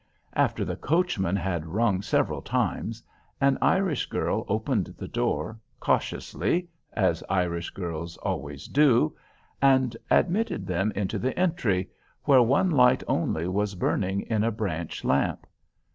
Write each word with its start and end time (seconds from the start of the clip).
After 0.33 0.65
the 0.65 0.75
coachman 0.77 1.35
had 1.35 1.67
rung 1.67 2.01
several 2.01 2.41
times, 2.41 3.03
an 3.39 3.59
Irish 3.61 4.07
girl 4.07 4.45
opened 4.47 4.95
the 4.97 5.07
door, 5.07 5.59
cautiously 5.79 6.67
(as 6.93 7.23
Irish 7.29 7.69
girls 7.69 8.17
always 8.17 8.65
do), 8.67 9.15
and 9.61 9.95
admitted 10.09 10.65
them 10.65 10.91
into 10.95 11.19
the 11.19 11.37
entry, 11.37 11.87
where 12.23 12.41
one 12.41 12.71
light 12.71 13.03
only 13.07 13.47
was 13.47 13.75
burning 13.75 14.21
in 14.21 14.43
a 14.43 14.49
branch 14.49 15.03
lamp. 15.05 15.45